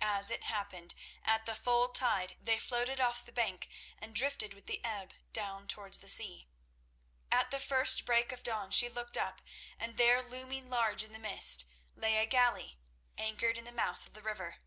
As 0.00 0.30
it 0.30 0.44
happened, 0.44 0.94
at 1.22 1.44
the 1.44 1.54
full 1.54 1.90
tide 1.90 2.38
they 2.40 2.58
floated 2.58 2.98
off 2.98 3.22
the 3.26 3.30
bank 3.30 3.68
and 3.98 4.14
drifted 4.14 4.54
with 4.54 4.64
the 4.64 4.82
ebb 4.82 5.12
down 5.34 5.68
towards 5.68 6.00
the 6.00 6.08
sea. 6.08 6.48
At 7.30 7.50
the 7.50 7.60
first 7.60 8.06
break 8.06 8.32
of 8.32 8.42
dawn 8.42 8.70
she 8.70 8.88
looked 8.88 9.18
up, 9.18 9.42
and 9.78 9.98
there, 9.98 10.22
looming 10.22 10.70
large 10.70 11.02
in 11.02 11.12
the 11.12 11.18
mist, 11.18 11.66
lay 11.94 12.16
a 12.16 12.24
galley, 12.24 12.78
anchored 13.18 13.58
in 13.58 13.66
the 13.66 13.70
mouth 13.70 14.06
of 14.06 14.14
the 14.14 14.22
river. 14.22 14.62